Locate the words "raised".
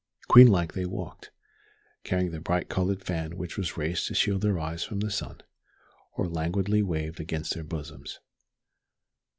3.77-4.07